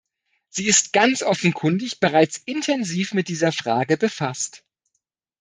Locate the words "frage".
3.51-3.97